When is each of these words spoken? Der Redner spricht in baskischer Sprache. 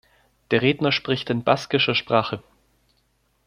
Der 0.49 0.63
Redner 0.63 0.91
spricht 0.91 1.29
in 1.29 1.43
baskischer 1.43 1.93
Sprache. 1.93 2.41